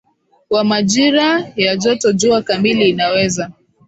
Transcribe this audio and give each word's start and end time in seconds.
wa 0.49 0.63
majira 0.63 1.51
ya 1.55 1.77
joto 1.77 2.13
jua 2.13 2.41
kamili 2.41 2.89
inaweza 2.89 3.51